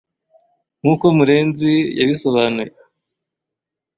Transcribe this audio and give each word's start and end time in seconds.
nk’uko 0.81 1.05
Murenzi 1.17 1.71
yabisobanuye 1.99 2.71